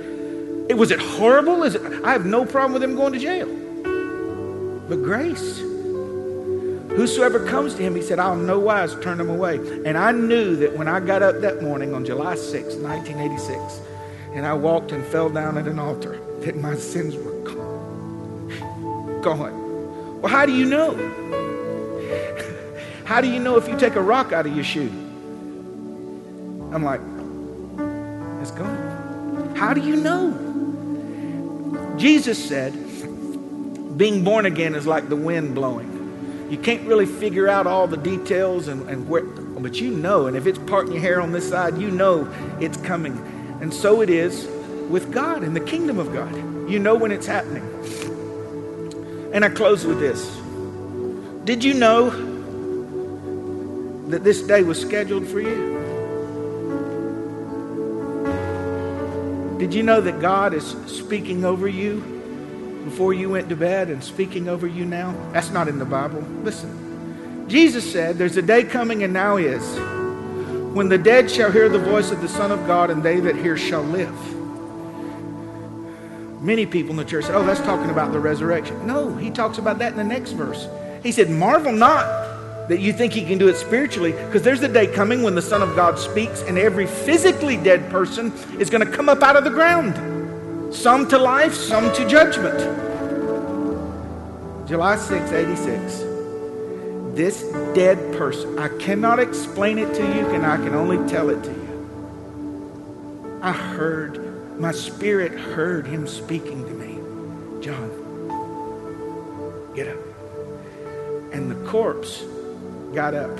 [0.69, 1.63] It was it horrible?
[1.63, 1.81] Is it?
[2.03, 3.47] I have no problem with them going to jail.
[4.87, 5.64] But grace.
[6.95, 9.57] Whosoever comes to him, he said, I'll no wise turn them away.
[9.85, 13.81] And I knew that when I got up that morning on July 6, 1986,
[14.33, 19.21] and I walked and fell down at an altar, that my sins were gone.
[19.21, 20.21] Gone.
[20.21, 20.95] Well, how do you know?
[23.05, 24.89] How do you know if you take a rock out of your shoe?
[26.73, 27.01] I'm like,
[28.41, 29.53] it's gone.
[29.55, 30.33] How do you know?
[31.97, 32.73] Jesus said,
[33.97, 35.94] being born again is like the wind blowing.
[36.49, 40.37] You can't really figure out all the details and, and where, but you know, and
[40.37, 43.17] if it's parting your hair on this side, you know it's coming.
[43.61, 44.47] And so it is
[44.89, 46.35] with God in the kingdom of God.
[46.69, 47.63] You know when it's happening.
[49.33, 50.35] And I close with this.
[51.45, 52.09] Did you know
[54.09, 55.73] that this day was scheduled for you?
[59.57, 62.14] Did you know that God is speaking over you
[62.85, 65.13] before you went to bed and speaking over you now?
[65.33, 66.21] That's not in the Bible.
[66.43, 67.47] Listen.
[67.49, 69.63] Jesus said, There's a day coming and now is
[70.75, 73.35] when the dead shall hear the voice of the Son of God, and they that
[73.37, 74.13] hear shall live.
[76.41, 78.85] Many people in the church say, oh, that's talking about the resurrection.
[78.85, 80.67] No, he talks about that in the next verse.
[81.01, 82.05] He said, marvel not
[82.67, 85.41] that you think he can do it spiritually because there's a day coming when the
[85.41, 89.37] Son of God speaks and every physically dead person is going to come up out
[89.37, 90.14] of the ground.
[90.71, 92.59] Some to life, some to judgment.
[94.67, 95.99] July 6, 86.
[97.15, 97.43] This
[97.73, 101.51] dead person, I cannot explain it to you, and I can only tell it to
[101.51, 103.39] you.
[103.41, 106.95] I heard, my spirit heard him speaking to me.
[107.63, 107.89] John,
[109.75, 109.99] get up.
[111.31, 112.23] And the corpse
[112.93, 113.37] got up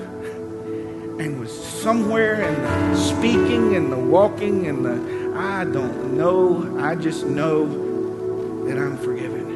[1.18, 6.78] and was somewhere in the speaking and the walking and the I don't know.
[6.80, 7.66] I just know
[8.66, 9.46] that I'm forgiven.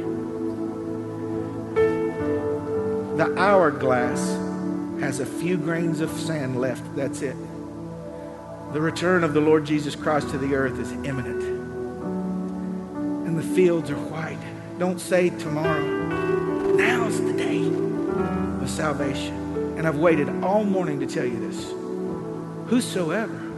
[3.16, 4.20] The hourglass
[5.00, 6.82] has a few grains of sand left.
[6.94, 7.36] That's it.
[8.72, 11.42] The return of the Lord Jesus Christ to the earth is imminent.
[13.26, 14.38] And the fields are white.
[14.78, 16.76] Don't say tomorrow.
[16.76, 17.66] Now's the day
[18.62, 19.34] of salvation.
[19.76, 21.72] And I've waited all morning to tell you this.
[22.70, 23.49] Whosoever.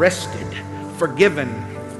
[0.00, 0.46] Arrested,
[0.96, 1.50] forgiven,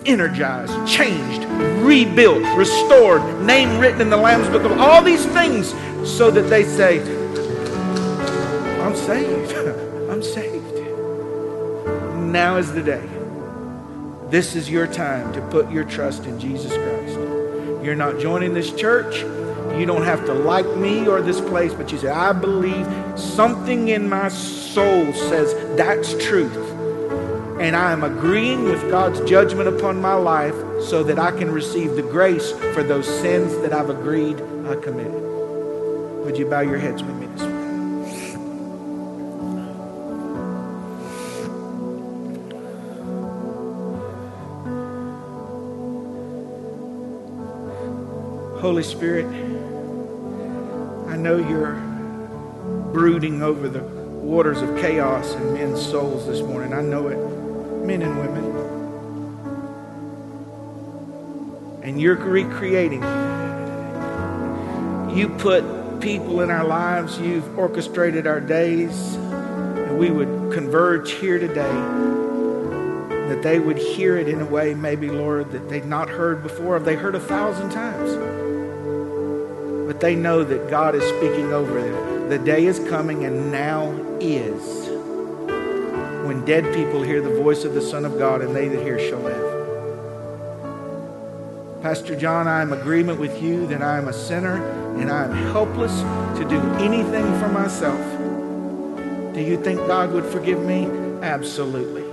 [0.07, 1.45] energized, changed,
[1.85, 5.75] rebuilt, restored, name written in the Lamb's book of all these things
[6.09, 7.01] so that they say,
[8.81, 9.53] I'm saved.
[10.11, 10.75] I'm saved.
[12.33, 13.07] Now is the day.
[14.31, 17.19] This is your time to put your trust in Jesus Christ.
[17.85, 19.21] You're not joining this church.
[19.79, 23.89] You don't have to like me or this place, but you say, I believe something
[23.89, 26.70] in my soul says that's truth.
[27.61, 31.95] And I am agreeing with God's judgment upon my life so that I can receive
[31.95, 35.13] the grace for those sins that I've agreed I committed.
[36.25, 37.61] Would you bow your heads with me this morning?
[48.61, 49.27] Holy Spirit,
[51.09, 51.75] I know you're
[52.93, 56.73] brooding over the waters of chaos in men's souls this morning.
[56.73, 57.19] I know it,
[57.81, 58.45] men and women.
[61.83, 63.03] And you're recreating.
[65.17, 65.65] You put
[66.01, 71.73] people in our lives, you've orchestrated our days, and we would converge here today
[73.29, 76.77] that they would hear it in a way, maybe, Lord, that they'd not heard before,
[76.77, 78.15] or they heard a thousand times.
[79.87, 82.29] But they know that God is speaking over them.
[82.29, 84.80] The day is coming, and now is
[86.41, 88.99] when dead people hear the voice of the Son of God, and they that hear
[88.99, 89.59] shall live.
[91.83, 94.57] Pastor John, I am agreement with you that I am a sinner
[94.99, 96.01] and I am helpless
[96.39, 98.01] to do anything for myself.
[99.35, 100.87] Do you think God would forgive me?
[101.23, 102.05] Absolutely.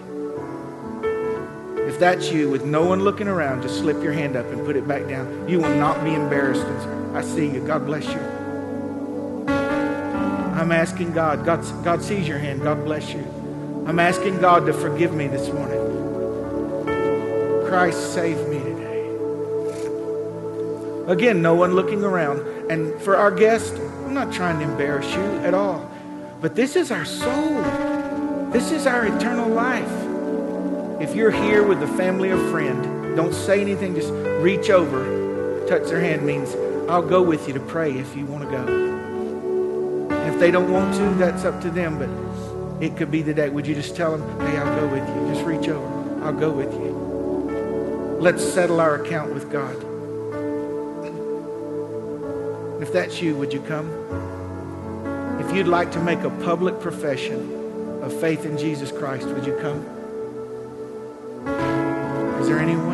[1.87, 4.75] If that's you, with no one looking around, just slip your hand up and put
[4.75, 5.47] it back down.
[5.47, 6.65] You will not be embarrassed.
[7.15, 7.65] I see you.
[7.65, 8.19] God bless you.
[10.57, 11.45] I'm asking God.
[11.45, 12.61] God, God sees your hand.
[12.61, 13.46] God bless you.
[13.87, 15.79] I'm asking God to forgive me this morning.
[17.69, 19.15] Christ save me today.
[21.07, 22.41] Again, no one looking around.
[22.69, 23.73] And for our guest,
[24.05, 25.89] I'm not trying to embarrass you at all.
[26.41, 27.61] But this is our soul.
[28.51, 29.89] This is our eternal life.
[31.01, 33.95] If you're here with a family or friend, don't say anything.
[33.95, 34.11] Just
[34.41, 36.53] reach over, touch their hand means
[36.89, 38.65] I'll go with you to pray if you want to go.
[40.13, 41.97] And if they don't want to, that's up to them.
[41.97, 42.09] But
[42.79, 43.49] it could be today.
[43.49, 45.33] Would you just tell them, hey, I'll go with you.
[45.33, 46.23] Just reach over.
[46.23, 48.17] I'll go with you.
[48.19, 49.75] Let's settle our account with God.
[52.81, 53.89] If that's you, would you come?
[55.39, 59.57] If you'd like to make a public profession of faith in Jesus Christ, would you
[59.61, 59.85] come?
[62.41, 62.86] Is there anyone?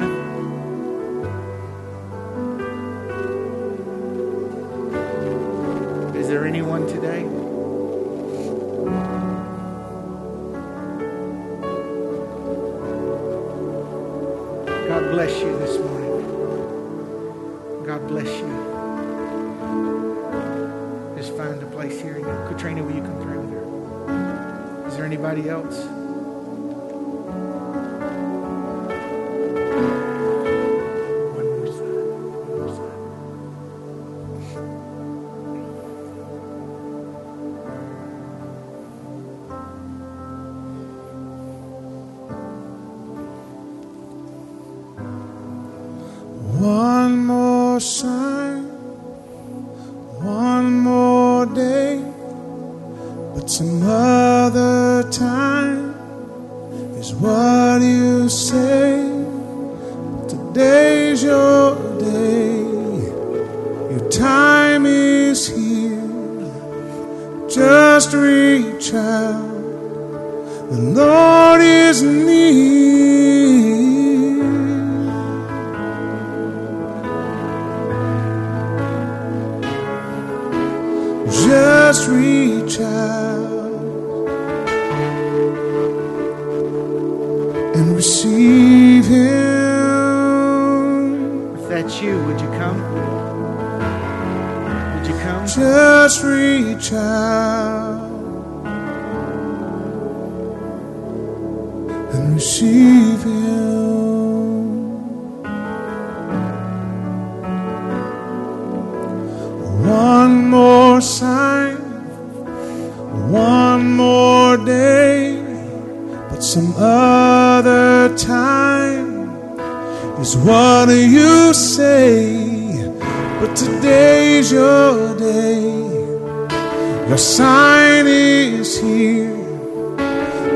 [46.64, 48.64] One more sign,
[50.24, 52.02] one more day,
[53.36, 53.82] but some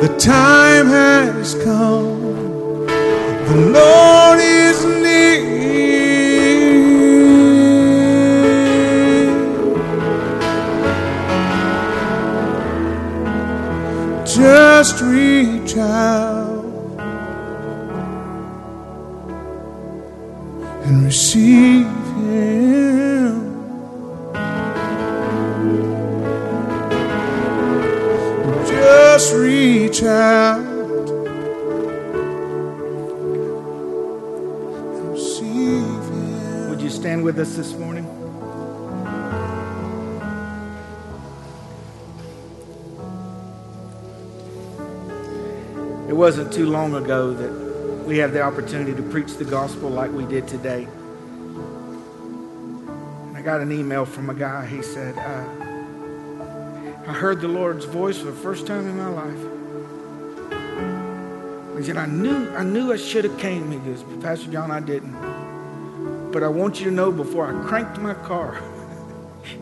[0.01, 2.85] The time has come.
[2.85, 5.47] The Lord is near.
[14.23, 16.26] Just reach out
[46.47, 47.51] wasn't too long ago that
[48.05, 50.87] we had the opportunity to preach the gospel like we did today.
[53.25, 54.65] And I got an email from a guy.
[54.65, 55.45] He said, uh,
[57.05, 59.39] I heard the Lord's voice for the first time in my life.
[61.77, 63.69] He said, I knew, I knew I should have came.
[63.69, 66.31] He goes, Pastor John, I didn't.
[66.31, 68.61] But I want you to know before I cranked my car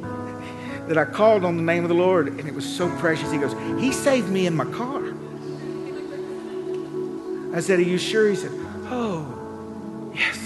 [0.87, 3.31] that I called on the name of the Lord and it was so precious.
[3.31, 5.15] He goes, He saved me in my car.
[7.55, 8.29] I said, Are you sure?
[8.29, 8.51] He said,
[8.87, 10.37] Oh, yes.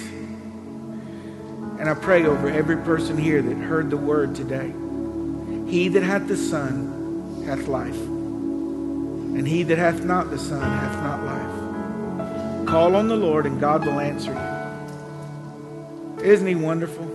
[1.79, 4.71] And I pray over every person here that heard the word today.
[5.67, 11.03] He that hath the Son hath life, and he that hath not the Son hath
[11.03, 12.67] not life.
[12.67, 16.23] Call on the Lord, and God will answer you.
[16.23, 17.09] Isn't he wonderful?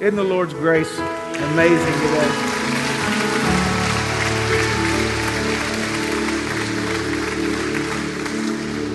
[0.00, 2.49] Isn't the Lord's grace amazing today?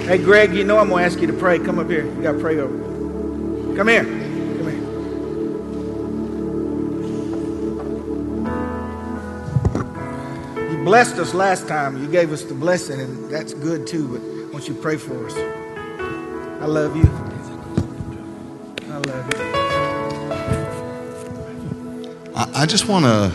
[0.06, 1.58] Hey, Greg, you know I'm going to ask you to pray.
[1.58, 2.06] Come up here.
[2.06, 2.78] You got to pray over.
[3.76, 4.03] Come here.
[4.03, 4.68] Come
[10.62, 10.70] here.
[10.72, 11.99] You blessed us last time.
[12.03, 14.08] You gave us the blessing, and that's good too.
[14.08, 14.22] But
[14.53, 15.34] won't you to pray for us?
[15.36, 17.10] I love you.
[18.88, 19.39] I love you.
[22.36, 23.34] I, I just want to.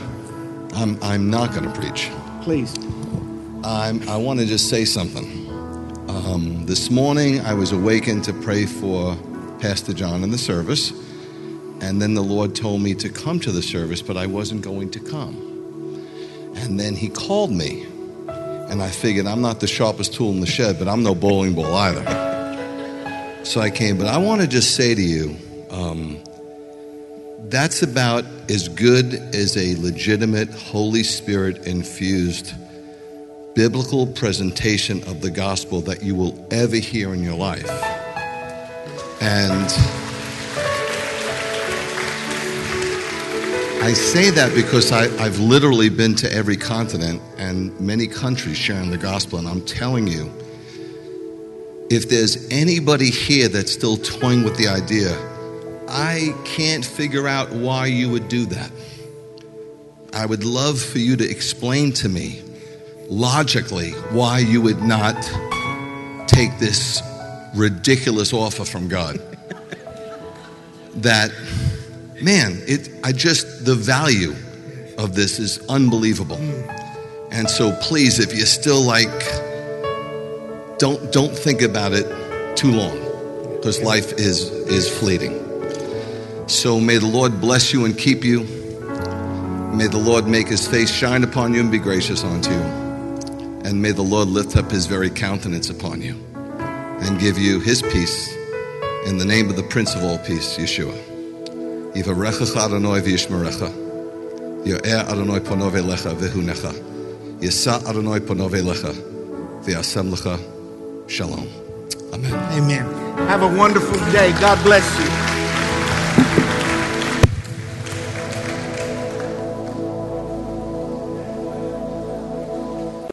[0.77, 2.13] I'm, I'm not going to preach.
[2.43, 2.77] Please.
[3.65, 5.40] I'm, I want to just say something.
[6.31, 9.17] Um, this morning, I was awakened to pray for
[9.59, 10.93] Pastor John in the service,
[11.81, 14.93] and then the Lord told me to come to the service, but I wasn't going
[14.93, 15.35] to come.
[16.55, 17.85] And then He called me,
[18.29, 21.57] and I figured I'm not the sharpest tool in the shed, but I'm no bowling
[21.57, 23.43] ball either.
[23.45, 25.37] So I came, but I want to just say to you,
[25.69, 26.17] um,
[27.49, 32.55] that's about as good as a legitimate Holy Spirit infused
[33.55, 37.69] biblical presentation of the gospel that you will ever hear in your life.
[39.21, 39.67] And
[43.83, 48.91] I say that because I, I've literally been to every continent and many countries sharing
[48.91, 50.31] the gospel, and I'm telling you,
[51.91, 55.17] if there's anybody here that's still toying with the idea,
[55.89, 58.71] I can't figure out why you would do that.
[60.13, 62.43] I would love for you to explain to me
[63.11, 65.21] logically why you would not
[66.29, 67.03] take this
[67.55, 69.17] ridiculous offer from God.
[70.95, 71.33] that,
[72.23, 74.31] man, it, I just, the value
[74.97, 76.37] of this is unbelievable.
[76.37, 76.71] Hmm.
[77.33, 79.09] And so please, if you're still like,
[80.79, 82.07] don't, don't think about it
[82.57, 82.97] too long
[83.57, 85.37] because life is, is fleeting.
[86.49, 88.45] So may the Lord bless you and keep you.
[89.75, 92.80] May the Lord make his face shine upon you and be gracious unto you.
[93.65, 96.17] And may the Lord lift up his very countenance upon you.
[97.01, 98.35] and give you his peace
[99.07, 100.95] in the name of the Prince of all Peace, Yeshua.
[101.97, 103.01] Adonai
[105.07, 105.41] Adonai
[107.89, 108.21] Adonai
[111.09, 111.49] shalom.
[112.13, 112.35] Amen.
[112.63, 112.85] Amen.
[113.29, 114.33] Have a wonderful day.
[114.41, 115.30] God bless you.